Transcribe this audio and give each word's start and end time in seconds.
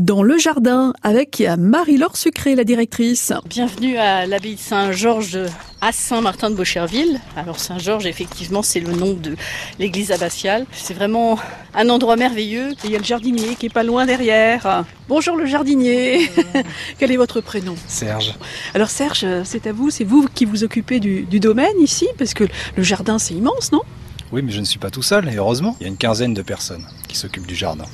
dans 0.00 0.22
le 0.22 0.38
jardin 0.38 0.94
avec 1.02 1.42
Marie-Laure 1.58 2.16
Sucré, 2.16 2.54
la 2.54 2.64
directrice. 2.64 3.34
Bienvenue 3.46 3.98
à 3.98 4.26
l'abbaye 4.26 4.54
de 4.54 4.60
Saint-Georges 4.60 5.38
à 5.82 5.92
Saint-Martin 5.92 6.48
de 6.50 6.54
Beaucherville. 6.54 7.20
Alors 7.36 7.58
Saint-Georges, 7.60 8.06
effectivement, 8.06 8.62
c'est 8.62 8.80
le 8.80 8.92
nom 8.92 9.12
de 9.12 9.36
l'église 9.78 10.10
abbatiale. 10.10 10.64
C'est 10.72 10.94
vraiment 10.94 11.38
un 11.74 11.90
endroit 11.90 12.16
merveilleux. 12.16 12.72
il 12.84 12.90
y 12.90 12.94
a 12.96 12.98
le 12.98 13.04
jardinier 13.04 13.56
qui 13.56 13.66
est 13.66 13.72
pas 13.72 13.82
loin 13.82 14.06
derrière. 14.06 14.84
Bonjour 15.06 15.36
le 15.36 15.44
jardinier. 15.44 16.30
Quel 16.98 17.12
est 17.12 17.18
votre 17.18 17.42
prénom? 17.42 17.74
Serge. 17.86 18.34
Alors 18.74 18.88
Serge, 18.88 19.26
c'est 19.44 19.66
à 19.66 19.72
vous, 19.72 19.90
c'est 19.90 20.04
vous 20.04 20.26
qui 20.34 20.46
vous 20.46 20.64
occupez 20.64 20.98
du, 20.98 21.22
du 21.24 21.40
domaine 21.40 21.78
ici, 21.78 22.08
parce 22.16 22.32
que 22.32 22.44
le 22.76 22.82
jardin 22.82 23.18
c'est 23.18 23.34
immense, 23.34 23.70
non? 23.70 23.82
Oui, 24.32 24.40
mais 24.42 24.52
je 24.52 24.60
ne 24.60 24.64
suis 24.64 24.78
pas 24.78 24.90
tout 24.90 25.02
seul, 25.02 25.28
et 25.28 25.36
heureusement. 25.36 25.76
Il 25.80 25.82
y 25.82 25.86
a 25.86 25.88
une 25.88 25.98
quinzaine 25.98 26.32
de 26.32 26.42
personnes 26.42 26.86
qui 27.06 27.18
s'occupent 27.18 27.48
du 27.48 27.56
jardin. 27.56 27.84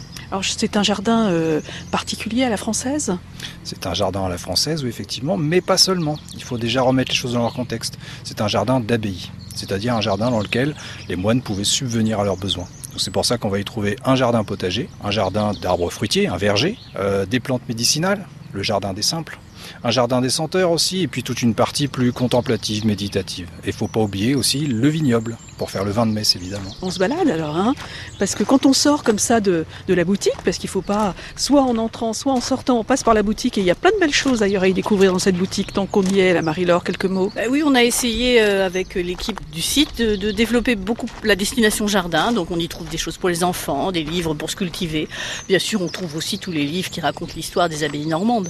C'est 0.43 0.77
un 0.77 0.83
jardin 0.83 1.27
euh, 1.27 1.61
particulier 1.91 2.45
à 2.45 2.49
la 2.49 2.57
française 2.57 3.17
C'est 3.65 3.87
un 3.87 3.95
jardin 3.95 4.25
à 4.25 4.29
la 4.29 4.39
française, 4.39 4.83
oui 4.83 4.89
effectivement, 4.89 5.37
mais 5.37 5.61
pas 5.61 5.79
seulement. 5.79 6.19
Il 6.35 6.43
faut 6.43 6.59
déjà 6.59 6.83
remettre 6.83 7.11
les 7.11 7.17
choses 7.17 7.35
dans 7.35 7.43
leur 7.43 7.55
contexte. 7.55 7.99
C'est 8.25 8.41
un 8.41 8.49
jardin 8.49 8.81
d'abbaye, 8.81 9.31
c'est-à-dire 9.55 9.95
un 9.95 10.01
jardin 10.01 10.31
dans 10.31 10.41
lequel 10.41 10.75
les 11.09 11.17
moines 11.17 11.43
pouvaient 11.43 11.65
subvenir 11.65 12.21
à 12.21 12.25
leurs 12.25 12.37
besoins. 12.37 12.67
C'est 12.99 13.11
pour 13.11 13.27
ça 13.27 13.37
qu'on 13.37 13.49
va 13.49 13.59
y 13.59 13.65
trouver 13.65 13.97
un 14.05 14.15
jardin 14.17 14.43
potager, 14.43 14.89
un 15.05 15.11
jardin 15.11 15.53
d'arbres 15.53 15.91
fruitiers, 15.91 16.29
un 16.29 16.37
verger, 16.37 16.79
euh, 16.97 17.27
des 17.27 17.41
plantes 17.41 17.69
médicinales, 17.69 18.27
le 18.53 18.63
jardin 18.63 18.95
des 18.95 19.03
simples, 19.03 19.39
un 19.85 19.91
jardin 19.91 20.21
des 20.21 20.31
senteurs 20.31 20.71
aussi, 20.71 21.03
et 21.03 21.09
puis 21.09 21.23
toute 21.23 21.43
une 21.43 21.55
partie 21.55 21.89
plus 21.89 22.13
contemplative, 22.13 22.87
méditative. 22.87 23.49
Et 23.65 23.73
faut 23.73 23.89
pas 23.89 24.01
oublier 24.01 24.35
aussi 24.35 24.67
le 24.67 24.89
vignoble, 24.89 25.37
pour 25.57 25.71
faire 25.71 25.85
le 25.85 25.91
vin 25.91 26.07
de 26.07 26.13
messe 26.13 26.37
évidemment. 26.37 26.71
On 26.83 26.91
se 26.91 26.99
balade 26.99 27.29
alors, 27.29 27.57
hein 27.57 27.75
Parce 28.19 28.35
que 28.35 28.45
quand 28.45 28.67
on 28.67 28.73
sort 28.73 29.03
comme 29.03 29.19
ça 29.19 29.41
de, 29.41 29.65
de 29.89 29.95
la 29.95 30.05
boutique, 30.05 30.35
parce 30.45 30.59
qu'il 30.59 30.69
faut 30.69 30.83
pas, 30.83 31.15
soit 31.37 31.63
en 31.63 31.77
entrant, 31.79 32.13
soit 32.13 32.33
en 32.33 32.41
sortant, 32.41 32.79
on 32.79 32.85
passe 32.85 33.03
par 33.03 33.15
la 33.15 33.23
boutique 33.23 33.59
et 33.59 33.61
il 33.61 33.67
y 33.67 33.71
a 33.71 33.75
plein 33.75 33.91
de 33.91 33.99
belles 33.99 34.13
choses 34.13 34.41
d'ailleurs 34.41 34.63
à 34.63 34.69
y 34.69 34.75
découvrir 34.75 35.13
dans 35.13 35.19
cette 35.19 35.37
boutique, 35.37 35.73
tant 35.73 35.87
qu'on 35.87 36.03
y 36.03 36.21
est, 36.21 36.35
la 36.35 36.43
Marie-Laure, 36.43 36.85
quelques 36.85 37.07
mots. 37.07 37.33
Bah 37.35 37.43
oui, 37.51 37.63
on 37.65 37.75
a 37.75 37.83
essayé 37.83 38.41
euh, 38.43 38.67
avec 38.67 38.95
l'équipe 38.95 39.41
du 39.51 39.63
site 39.63 39.99
de, 39.99 40.17
de, 40.17 40.31
développer 40.31 40.77
beaucoup 40.77 41.07
la 41.25 41.37
destination 41.37 41.87
jardin, 41.87 42.33
donc 42.33 42.51
on 42.51 42.59
y 42.59 42.69
trouve 42.69 42.89
des 42.89 42.99
choses 42.99 43.17
pour 43.17 43.29
les 43.29 43.45
enfants, 43.45 43.93
des 43.93 44.05
livres 44.05 44.35
pour 44.35 44.51
se 44.51 44.57
cultiver. 44.57 45.09
Bien 45.49 45.59
sûr, 45.59 45.83
on 45.83 45.89
trouve 45.89 46.17
aussi 46.17 46.39
tous 46.39 46.53
les 46.53 46.65
livres 46.65 46.91
qui 46.91 47.01
racontent 47.01 47.33
l'histoire 47.37 47.69
des 47.69 47.85
abbayes 47.85 48.07
normandes. 48.07 48.49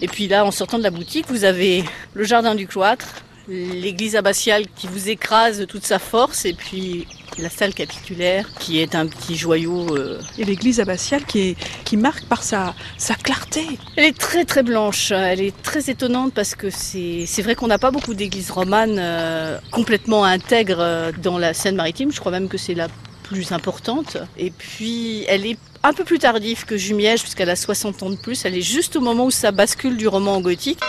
Et 0.00 0.08
puis 0.08 0.28
là, 0.28 0.44
en 0.44 0.50
sortant 0.50 0.78
de 0.78 0.82
la 0.82 0.90
boutique, 0.90 1.26
vous 1.28 1.44
avez 1.44 1.84
le 2.14 2.24
jardin 2.24 2.54
du 2.54 2.66
cloître, 2.66 3.06
l'église 3.48 4.16
abbatiale 4.16 4.64
qui 4.76 4.86
vous 4.86 5.08
écrase 5.08 5.58
de 5.58 5.64
toute 5.64 5.84
sa 5.84 5.98
force 5.98 6.44
et 6.44 6.54
puis 6.54 7.06
la 7.38 7.48
salle 7.48 7.74
capitulaire 7.74 8.48
qui 8.58 8.80
est 8.80 8.94
un 8.94 9.06
petit 9.06 9.36
joyau. 9.36 9.96
Euh... 9.96 10.20
Et 10.38 10.44
l'église 10.44 10.80
abbatiale 10.80 11.24
qui, 11.24 11.40
est, 11.40 11.56
qui 11.84 11.96
marque 11.96 12.24
par 12.24 12.42
sa, 12.42 12.74
sa 12.98 13.14
clarté. 13.14 13.64
Elle 13.96 14.04
est 14.04 14.18
très 14.18 14.44
très 14.44 14.62
blanche, 14.62 15.10
elle 15.10 15.40
est 15.40 15.62
très 15.62 15.90
étonnante 15.90 16.32
parce 16.34 16.54
que 16.54 16.68
c'est 16.70 17.42
vrai 17.42 17.54
qu'on 17.54 17.68
n'a 17.68 17.78
pas 17.78 17.90
beaucoup 17.90 18.14
d'églises 18.14 18.50
romanes 18.50 18.98
euh, 18.98 19.58
complètement 19.70 20.24
intègres 20.24 20.80
euh, 20.80 21.12
dans 21.22 21.38
la 21.38 21.54
Seine-Maritime, 21.54 22.12
je 22.12 22.20
crois 22.20 22.32
même 22.32 22.48
que 22.48 22.58
c'est 22.58 22.74
la 22.74 22.88
plus 23.24 23.52
importante. 23.52 24.16
Et 24.36 24.50
puis 24.50 25.24
elle 25.28 25.46
est 25.46 25.58
un 25.82 25.92
peu 25.92 26.04
plus 26.04 26.18
tardive 26.18 26.64
que 26.66 26.76
Jumièges 26.76 27.22
puisqu'elle 27.22 27.50
a 27.50 27.56
60 27.56 28.02
ans 28.02 28.10
de 28.10 28.16
plus, 28.16 28.44
elle 28.44 28.56
est 28.56 28.62
juste 28.62 28.96
au 28.96 29.00
moment 29.00 29.26
où 29.26 29.30
ça 29.30 29.50
bascule 29.50 29.96
du 29.96 30.08
roman 30.08 30.36
au 30.36 30.40
gothique. 30.40 30.80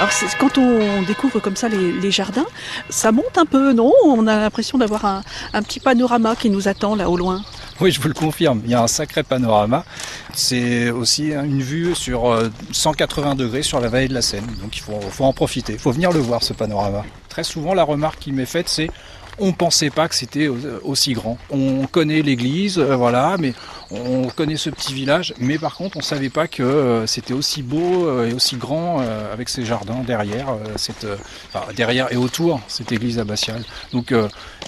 Alors 0.00 0.10
quand 0.38 0.58
on 0.58 1.02
découvre 1.02 1.38
comme 1.40 1.56
ça 1.56 1.68
les, 1.68 2.10
jardins, 2.10 2.46
ça 2.90 3.12
monte 3.12 3.38
un 3.38 3.46
peu, 3.46 3.72
non? 3.72 3.92
On 4.04 4.26
a 4.26 4.36
l'impression 4.36 4.76
d'avoir 4.76 5.04
un, 5.04 5.62
petit 5.62 5.80
panorama 5.80 6.34
qui 6.36 6.50
nous 6.50 6.68
attend 6.68 6.96
là 6.96 7.08
au 7.08 7.16
loin. 7.16 7.42
Oui, 7.80 7.90
je 7.90 8.00
vous 8.00 8.08
le 8.08 8.14
confirme, 8.14 8.60
il 8.64 8.70
y 8.70 8.74
a 8.74 8.82
un 8.82 8.88
sacré 8.88 9.22
panorama. 9.22 9.84
C'est 10.32 10.90
aussi 10.90 11.32
une 11.32 11.62
vue 11.62 11.94
sur 11.94 12.36
180 12.72 13.36
degrés 13.36 13.62
sur 13.62 13.80
la 13.80 13.88
vallée 13.88 14.08
de 14.08 14.14
la 14.14 14.22
Seine, 14.22 14.46
donc 14.62 14.76
il 14.76 14.80
faut, 14.80 15.00
faut 15.10 15.24
en 15.24 15.32
profiter, 15.32 15.74
il 15.74 15.78
faut 15.78 15.92
venir 15.92 16.12
le 16.12 16.20
voir 16.20 16.42
ce 16.42 16.52
panorama. 16.52 17.04
Très 17.28 17.44
souvent, 17.44 17.74
la 17.74 17.84
remarque 17.84 18.18
qui 18.18 18.32
m'est 18.32 18.46
faite, 18.46 18.68
c'est 18.68 18.90
on 19.38 19.52
pensait 19.52 19.90
pas 19.90 20.08
que 20.08 20.14
c'était 20.14 20.48
aussi 20.48 21.12
grand. 21.12 21.38
On 21.50 21.86
connaît 21.86 22.22
l'église, 22.22 22.78
euh, 22.78 22.96
voilà, 22.96 23.36
mais 23.38 23.54
on 23.90 24.28
connaît 24.28 24.56
ce 24.56 24.70
petit 24.70 24.94
village, 24.94 25.34
mais 25.38 25.58
par 25.58 25.76
contre, 25.76 25.96
on 25.96 26.02
savait 26.02 26.30
pas 26.30 26.48
que 26.48 26.62
euh, 26.62 27.06
c'était 27.06 27.34
aussi 27.34 27.62
beau 27.62 28.06
euh, 28.06 28.28
et 28.28 28.34
aussi 28.34 28.56
grand 28.56 29.00
avec 29.32 29.48
ces 29.48 29.64
jardins 29.64 30.02
derrière, 30.06 30.56
cette, 30.76 31.06
enfin, 31.48 31.64
derrière 31.74 32.12
et 32.12 32.16
autour 32.16 32.60
cette 32.68 32.92
église 32.92 33.18
abbatiale. 33.18 33.64
Donc, 33.92 34.12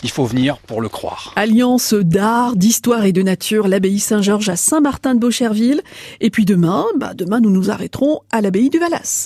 il 0.02 0.10
faut 0.10 0.24
venir 0.24 0.58
pour 0.58 0.80
le 0.80 0.88
croire. 0.88 1.32
Alliance 1.36 1.94
d'art, 1.94 2.56
d'histoire 2.56 3.04
et 3.04 3.12
de 3.12 3.22
nature, 3.22 3.68
l'abbaye 3.68 3.98
Saint-Georges 3.98 4.48
à 4.48 4.56
Saint-Martin 4.56 5.14
de 5.14 5.20
Beaucherville. 5.20 5.82
Et 6.20 6.30
puis 6.30 6.44
demain, 6.44 6.84
bah 6.98 7.14
demain, 7.14 7.40
nous 7.40 7.50
nous 7.50 7.70
arrêterons 7.70 8.20
à 8.30 8.40
l'abbaye 8.40 8.70
du 8.70 8.78
Valas. 8.78 9.24